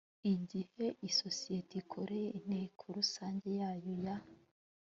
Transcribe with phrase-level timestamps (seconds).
[0.33, 4.15] igihe isosiyete ikoreye inteko rusange yayo ya